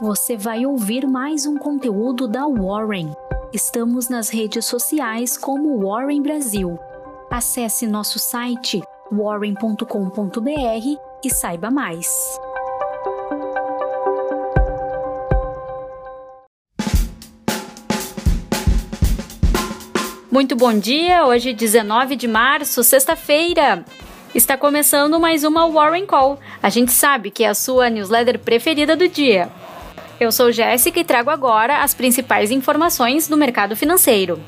você 0.00 0.34
vai 0.34 0.64
ouvir 0.64 1.06
mais 1.06 1.44
um 1.44 1.58
conteúdo 1.58 2.26
da 2.26 2.46
Warren. 2.46 3.12
Estamos 3.52 4.08
nas 4.08 4.30
redes 4.30 4.64
sociais 4.64 5.36
como 5.36 5.78
Warren 5.86 6.22
Brasil. 6.22 6.78
Acesse 7.30 7.86
nosso 7.86 8.18
site 8.18 8.80
warren.com.br 9.12 9.84
e 11.22 11.30
saiba 11.30 11.70
mais. 11.70 12.08
Muito 20.32 20.56
bom 20.56 20.78
dia, 20.78 21.26
hoje 21.26 21.52
19 21.52 22.16
de 22.16 22.26
março, 22.26 22.82
sexta-feira. 22.82 23.84
Está 24.34 24.56
começando 24.56 25.20
mais 25.20 25.44
uma 25.44 25.68
Warren 25.68 26.06
Call. 26.06 26.38
A 26.62 26.70
gente 26.70 26.92
sabe 26.92 27.30
que 27.30 27.44
é 27.44 27.48
a 27.48 27.54
sua 27.54 27.90
newsletter 27.90 28.38
preferida 28.38 28.96
do 28.96 29.06
dia. 29.06 29.50
Eu 30.20 30.30
sou 30.30 30.52
Jéssica 30.52 31.00
e 31.00 31.04
trago 31.04 31.30
agora 31.30 31.82
as 31.82 31.94
principais 31.94 32.50
informações 32.50 33.26
do 33.26 33.38
mercado 33.38 33.74
financeiro. 33.74 34.38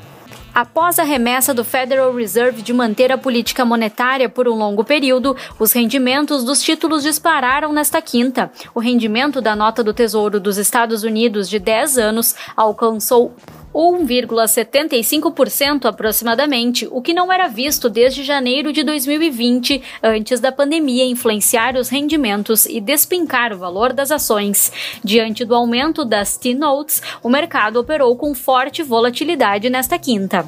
Após 0.53 0.99
a 0.99 1.03
remessa 1.03 1.51
do 1.51 1.65
Federal 1.65 2.13
Reserve 2.13 2.61
de 2.61 2.71
manter 2.71 3.11
a 3.11 3.17
política 3.17 3.65
monetária 3.65 4.29
por 4.29 4.47
um 4.47 4.53
longo 4.53 4.83
período, 4.83 5.35
os 5.57 5.71
rendimentos 5.71 6.43
dos 6.43 6.61
títulos 6.61 7.01
dispararam 7.01 7.73
nesta 7.73 7.99
quinta. 8.03 8.51
O 8.75 8.79
rendimento 8.79 9.41
da 9.41 9.55
nota 9.55 9.83
do 9.83 9.95
Tesouro 9.95 10.39
dos 10.39 10.59
Estados 10.59 11.03
Unidos 11.03 11.49
de 11.49 11.57
10 11.57 11.97
anos 11.97 12.35
alcançou 12.55 13.33
1,75% 13.73 15.85
aproximadamente, 15.85 16.87
o 16.91 17.01
que 17.01 17.13
não 17.13 17.31
era 17.31 17.47
visto 17.47 17.89
desde 17.89 18.23
janeiro 18.23 18.71
de 18.71 18.83
2020, 18.83 19.81
antes 20.03 20.39
da 20.39 20.51
pandemia 20.51 21.05
influenciar 21.05 21.75
os 21.75 21.89
rendimentos 21.89 22.65
e 22.65 22.79
despincar 22.79 23.51
o 23.51 23.57
valor 23.57 23.91
das 23.91 24.11
ações. 24.11 24.71
Diante 25.03 25.43
do 25.43 25.55
aumento 25.55 26.05
das 26.05 26.37
T-Notes, 26.37 27.01
o 27.23 27.29
mercado 27.29 27.79
operou 27.79 28.15
com 28.15 28.35
forte 28.35 28.83
volatilidade 28.83 29.69
nesta 29.69 29.97
quinta. 29.97 30.47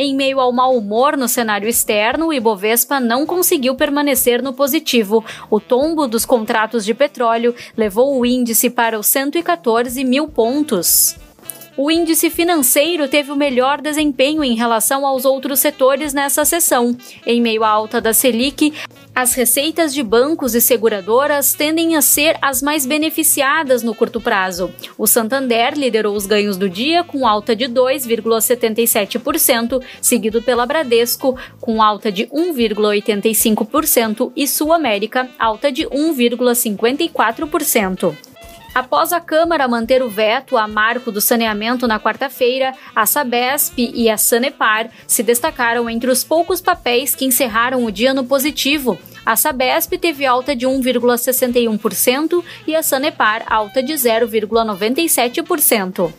Em 0.00 0.14
meio 0.14 0.38
ao 0.38 0.52
mau 0.52 0.76
humor 0.76 1.16
no 1.16 1.26
cenário 1.26 1.68
externo, 1.68 2.28
o 2.28 2.32
Ibovespa 2.32 3.00
não 3.00 3.26
conseguiu 3.26 3.74
permanecer 3.74 4.40
no 4.40 4.52
positivo. 4.52 5.24
O 5.50 5.58
tombo 5.58 6.06
dos 6.06 6.24
contratos 6.24 6.84
de 6.84 6.94
petróleo 6.94 7.52
levou 7.76 8.16
o 8.16 8.24
índice 8.24 8.70
para 8.70 8.96
os 8.96 9.08
114 9.08 10.04
mil 10.04 10.28
pontos 10.28 11.18
o 11.78 11.90
índice 11.92 12.28
financeiro 12.28 13.06
teve 13.06 13.30
o 13.30 13.36
melhor 13.36 13.80
desempenho 13.80 14.42
em 14.42 14.56
relação 14.56 15.06
aos 15.06 15.24
outros 15.24 15.60
setores 15.60 16.12
nessa 16.12 16.44
sessão. 16.44 16.96
Em 17.24 17.40
meio 17.40 17.62
à 17.62 17.68
alta 17.68 18.00
da 18.00 18.12
Selic, 18.12 18.74
as 19.14 19.32
receitas 19.32 19.94
de 19.94 20.02
bancos 20.02 20.56
e 20.56 20.60
seguradoras 20.60 21.54
tendem 21.54 21.94
a 21.94 22.02
ser 22.02 22.36
as 22.42 22.60
mais 22.60 22.84
beneficiadas 22.84 23.84
no 23.84 23.94
curto 23.94 24.20
prazo. 24.20 24.74
O 24.98 25.06
Santander 25.06 25.78
liderou 25.78 26.16
os 26.16 26.26
ganhos 26.26 26.56
do 26.56 26.68
dia 26.68 27.04
com 27.04 27.24
alta 27.24 27.54
de 27.54 27.66
2,77%, 27.66 29.80
seguido 30.02 30.42
pela 30.42 30.66
Bradesco 30.66 31.38
com 31.60 31.80
alta 31.80 32.10
de 32.10 32.26
1,85% 32.26 34.32
e 34.34 34.48
Sul 34.48 34.72
América 34.72 35.30
alta 35.38 35.70
de 35.70 35.86
1,54%. 35.86 38.16
Após 38.74 39.12
a 39.12 39.20
Câmara 39.20 39.66
manter 39.66 40.02
o 40.02 40.10
veto 40.10 40.56
a 40.56 40.68
marco 40.68 41.10
do 41.10 41.20
saneamento 41.20 41.86
na 41.86 41.98
quarta-feira, 41.98 42.74
a 42.94 43.06
Sabesp 43.06 43.78
e 43.78 44.10
a 44.10 44.16
Sanepar 44.16 44.90
se 45.06 45.22
destacaram 45.22 45.90
entre 45.90 46.10
os 46.10 46.22
poucos 46.22 46.60
papéis 46.60 47.14
que 47.14 47.24
encerraram 47.24 47.84
o 47.84 47.90
dia 47.90 48.12
no 48.12 48.24
positivo. 48.24 48.98
A 49.24 49.36
Sabesp 49.36 49.92
teve 49.98 50.24
alta 50.24 50.54
de 50.54 50.66
1,61% 50.66 52.44
e 52.66 52.76
a 52.76 52.82
Sanepar 52.82 53.42
alta 53.46 53.82
de 53.82 53.94
0,97%. 53.94 56.12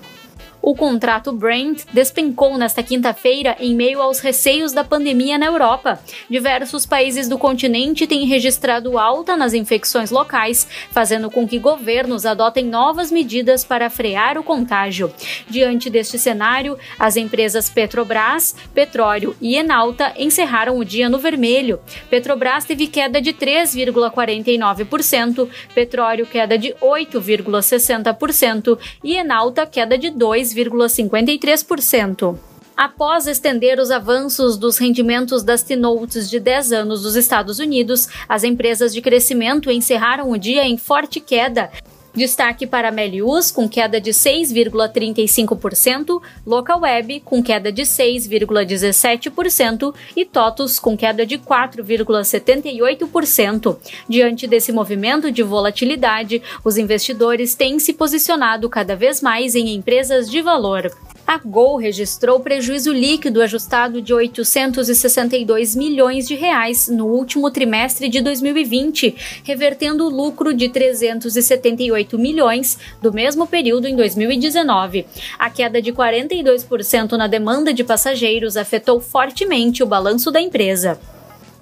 O 0.62 0.76
contrato 0.76 1.32
Brent 1.32 1.86
despencou 1.94 2.58
nesta 2.58 2.84
quinta-feira 2.84 3.56
em 3.60 3.74
meio 3.74 4.02
aos 4.02 4.20
receios 4.20 4.74
da 4.74 4.84
pandemia 4.84 5.38
na 5.38 5.46
Europa. 5.46 5.98
Diversos 6.30 6.86
países 6.86 7.30
do 7.30 7.38
continente 7.38 8.06
têm 8.06 8.26
registrado 8.26 8.98
alta 8.98 9.38
nas 9.38 9.54
infecções 9.54 10.12
locais, 10.12 10.68
fazendo 10.92 11.32
com 11.32 11.48
que 11.48 11.58
governos 11.58 12.26
adotem 12.26 12.66
novas 12.66 13.10
medidas 13.10 13.64
para 13.64 13.90
frear 13.90 14.38
o 14.38 14.44
contágio. 14.44 15.10
Diante 15.48 15.90
deste 15.90 16.20
cenário, 16.20 16.78
as 17.00 17.16
empresas 17.16 17.70
Petrobras, 17.70 18.54
Petróleo 18.74 19.38
e 19.42 19.56
Enalta 19.56 20.14
encerraram 20.18 20.78
o 20.78 20.84
dia 20.84 21.08
no 21.08 21.20
vermelho. 21.20 21.80
Petrobras 22.10 22.66
teve 22.66 22.88
queda 22.88 23.22
de 23.22 23.32
3,49%, 23.34 25.48
Petróleo 25.74 26.26
queda 26.26 26.58
de 26.58 26.74
8,60% 26.82 28.78
e 29.04 29.16
Enalta 29.16 29.66
queda 29.66 29.98
de 29.98 30.10
2 30.10 30.49
2,53%. 30.56 32.38
Após 32.76 33.28
estender 33.28 33.78
os 33.78 33.92
avanços 33.92 34.58
dos 34.58 34.78
rendimentos 34.78 35.44
das 35.44 35.62
T-Notes 35.62 36.30
de 36.30 36.40
10 36.40 36.72
anos 36.72 37.02
dos 37.02 37.18
Estados 37.18 37.60
Unidos, 37.60 38.08
as 38.28 38.46
empresas 38.46 38.94
de 38.94 39.02
crescimento 39.02 39.70
encerraram 39.70 40.32
o 40.32 40.38
dia 40.38 40.66
em 40.66 40.78
forte 40.78 41.20
queda, 41.20 41.70
Destaque 42.16 42.68
para 42.68 42.92
Melius, 42.92 43.52
com 43.52 43.70
queda 43.70 44.02
de 44.02 44.10
6,35%, 44.12 46.22
Localweb, 46.46 47.20
com 47.22 47.42
queda 47.44 47.72
de 47.72 47.84
6,17% 47.84 49.94
e 50.16 50.26
TOTUS, 50.26 50.80
com 50.80 50.98
queda 50.98 51.24
de 51.26 51.38
4,78%. 51.38 53.78
Diante 54.08 54.48
desse 54.48 54.72
movimento 54.72 55.30
de 55.32 55.44
volatilidade, 55.44 56.42
os 56.64 56.78
investidores 56.78 57.54
têm 57.56 57.80
se 57.80 57.94
posicionado 57.94 58.70
cada 58.70 58.96
vez 58.96 59.22
mais 59.22 59.56
em 59.56 59.76
empresas 59.76 60.30
de 60.30 60.42
valor 60.42 60.92
a 61.30 61.38
Gol 61.38 61.78
registrou 61.78 62.40
prejuízo 62.40 62.92
líquido 62.92 63.40
ajustado 63.44 64.02
de 64.02 64.12
862 64.12 65.76
milhões 65.76 66.28
de 66.28 66.34
reais 66.34 66.88
no 66.88 67.06
último 67.06 67.52
trimestre 67.52 68.10
de 68.10 68.20
2020, 68.20 69.16
revertendo 69.44 70.08
o 70.08 70.10
lucro 70.10 70.56
de 70.56 70.70
378 70.70 72.18
milhões 72.18 72.80
do 73.00 73.14
mesmo 73.14 73.46
período 73.46 73.88
em 73.88 73.96
2019. 73.96 75.06
A 75.38 75.52
queda 75.52 75.80
de 75.80 75.94
42% 75.94 77.12
na 77.12 77.28
demanda 77.28 77.72
de 77.72 77.84
passageiros 77.84 78.58
afetou 78.58 79.00
fortemente 79.00 79.84
o 79.84 79.86
balanço 79.86 80.32
da 80.32 80.42
empresa. 80.42 81.00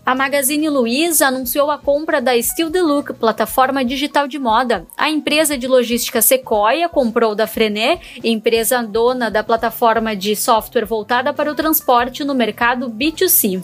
A 0.07 0.15
Magazine 0.15 0.69
Luiza 0.69 1.27
anunciou 1.27 1.69
a 1.69 1.77
compra 1.77 2.21
da 2.21 2.31
The 2.31 2.81
Look, 2.81 3.11
plataforma 3.15 3.83
digital 3.83 4.25
de 4.25 4.39
moda. 4.39 4.87
A 4.95 5.09
empresa 5.09 5.57
de 5.57 5.67
logística 5.67 6.21
Sequoia 6.21 6.87
comprou 6.87 7.35
da 7.35 7.45
Frené, 7.45 7.99
empresa 8.23 8.81
dona 8.81 9.29
da 9.29 9.43
plataforma 9.43 10.15
de 10.15 10.33
software 10.33 10.85
voltada 10.85 11.33
para 11.33 11.51
o 11.51 11.55
transporte 11.55 12.23
no 12.23 12.33
mercado 12.33 12.89
B2C. 12.89 13.61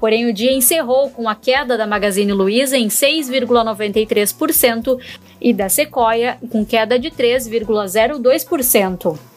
Porém, 0.00 0.24
o 0.24 0.32
dia 0.32 0.52
encerrou 0.52 1.10
com 1.10 1.28
a 1.28 1.34
queda 1.34 1.76
da 1.76 1.86
Magazine 1.86 2.32
Luiza 2.32 2.78
em 2.78 2.88
6,93% 2.88 4.98
e 5.38 5.52
da 5.52 5.68
Sequoia 5.68 6.38
com 6.50 6.64
queda 6.64 6.98
de 6.98 7.10
3,02%. 7.10 9.31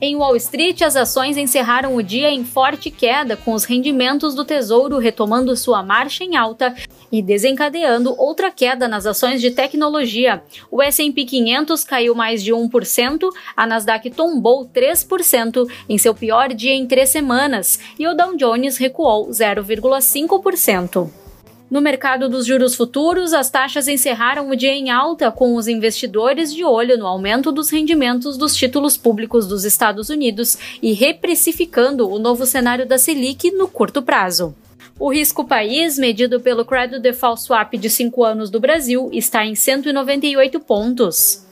Em 0.00 0.14
Wall 0.14 0.36
Street, 0.36 0.80
as 0.82 0.94
ações 0.94 1.36
encerraram 1.36 1.96
o 1.96 2.02
dia 2.04 2.30
em 2.30 2.44
forte 2.44 2.88
queda, 2.88 3.36
com 3.36 3.52
os 3.52 3.64
rendimentos 3.64 4.32
do 4.32 4.44
Tesouro 4.44 4.98
retomando 4.98 5.56
sua 5.56 5.82
marcha 5.82 6.22
em 6.22 6.36
alta 6.36 6.72
e 7.10 7.20
desencadeando 7.20 8.14
outra 8.16 8.48
queda 8.48 8.86
nas 8.86 9.06
ações 9.06 9.40
de 9.40 9.50
tecnologia. 9.50 10.40
O 10.70 10.80
S&P 10.80 11.24
500 11.24 11.82
caiu 11.82 12.14
mais 12.14 12.44
de 12.44 12.52
1%, 12.52 13.28
a 13.56 13.66
Nasdaq 13.66 14.08
tombou 14.10 14.68
3% 14.68 15.68
em 15.88 15.98
seu 15.98 16.14
pior 16.14 16.54
dia 16.54 16.74
em 16.74 16.86
três 16.86 17.08
semanas 17.08 17.80
e 17.98 18.06
o 18.06 18.14
Dow 18.14 18.36
Jones 18.36 18.76
recuou 18.76 19.28
0,5%. 19.30 21.27
No 21.70 21.82
mercado 21.82 22.30
dos 22.30 22.46
juros 22.46 22.74
futuros, 22.74 23.34
as 23.34 23.50
taxas 23.50 23.88
encerraram 23.88 24.48
o 24.48 24.56
dia 24.56 24.72
em 24.72 24.88
alta, 24.88 25.30
com 25.30 25.54
os 25.54 25.68
investidores 25.68 26.52
de 26.54 26.64
olho 26.64 26.96
no 26.96 27.06
aumento 27.06 27.52
dos 27.52 27.68
rendimentos 27.68 28.38
dos 28.38 28.56
títulos 28.56 28.96
públicos 28.96 29.46
dos 29.46 29.64
Estados 29.64 30.08
Unidos 30.08 30.56
e 30.80 30.94
reprecificando 30.94 32.08
o 32.08 32.18
novo 32.18 32.46
cenário 32.46 32.86
da 32.86 32.96
Selic 32.96 33.50
no 33.50 33.68
curto 33.68 34.00
prazo. 34.00 34.54
O 34.98 35.12
risco 35.12 35.44
país, 35.44 35.98
medido 35.98 36.40
pelo 36.40 36.64
Credit 36.64 37.00
Default 37.00 37.42
Swap 37.42 37.74
de 37.74 37.90
5 37.90 38.24
anos 38.24 38.50
do 38.50 38.58
Brasil, 38.58 39.10
está 39.12 39.44
em 39.44 39.54
198 39.54 40.58
pontos. 40.60 41.47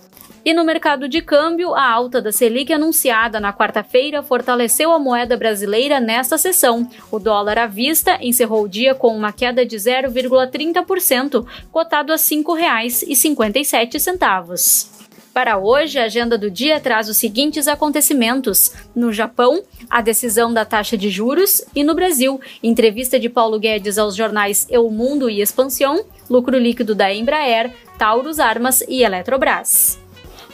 E 0.47 0.55
no 0.55 0.65
mercado 0.65 1.09
de 1.09 1.21
câmbio, 1.21 1.75
a 1.75 1.91
alta 1.91 2.23
da 2.23 2.31
Selic 2.31 2.73
anunciada 2.73 3.41
na 3.41 3.53
quarta-feira 3.53 4.23
fortaleceu 4.23 4.93
a 4.93 4.99
moeda 4.99 5.37
brasileira 5.37 5.99
nesta 5.99 6.39
sessão. 6.39 6.89
O 7.11 7.19
dólar 7.19 7.59
à 7.59 7.67
vista 7.67 8.17
encerrou 8.21 8.63
o 8.63 8.69
dia 8.69 8.95
com 8.95 9.09
uma 9.09 9.33
queda 9.33 9.67
de 9.67 9.75
0,30%, 9.75 11.45
cotado 11.73 12.13
a 12.13 12.15
R$ 12.15 12.23
5,57. 12.23 14.95
Para 15.35 15.59
hoje, 15.59 15.99
a 15.99 16.05
agenda 16.05 16.39
do 16.39 16.49
dia 16.49 16.79
traz 16.79 17.09
os 17.09 17.17
seguintes 17.17 17.67
acontecimentos: 17.67 18.73
no 18.95 19.13
Japão, 19.13 19.65
a 19.91 20.01
decisão 20.01 20.55
da 20.55 20.65
taxa 20.65 20.97
de 20.97 21.11
juros, 21.11 21.61
e 21.75 21.83
no 21.83 21.93
Brasil, 21.93 22.41
entrevista 22.63 23.19
de 23.19 23.29
Paulo 23.29 23.59
Guedes 23.59 23.99
aos 23.99 24.15
jornais 24.15 24.65
El 24.71 24.89
Mundo 24.91 25.29
e 25.29 25.41
Expansión, 25.41 26.05
lucro 26.31 26.57
líquido 26.57 26.95
da 26.95 27.13
Embraer, 27.13 27.75
Taurus 27.99 28.39
Armas 28.39 28.85
e 28.89 29.03
Eletrobras. 29.03 30.06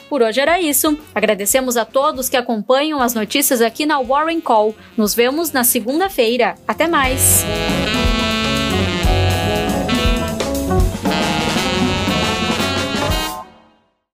Por 0.09 0.21
hoje 0.21 0.39
era 0.39 0.59
isso. 0.59 0.97
Agradecemos 1.13 1.77
a 1.77 1.85
todos 1.85 2.29
que 2.29 2.37
acompanham 2.37 3.01
as 3.01 3.13
notícias 3.13 3.61
aqui 3.61 3.85
na 3.85 3.99
Warren 3.99 4.41
Call. 4.41 4.75
Nos 4.97 5.13
vemos 5.13 5.51
na 5.51 5.63
segunda-feira. 5.63 6.55
Até 6.67 6.87
mais! 6.87 7.43